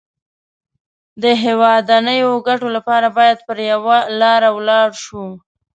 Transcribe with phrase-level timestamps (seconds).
[1.23, 5.25] د هېوادنيو ګټو لپاره بايد پر يوه لاره ولاړ شو.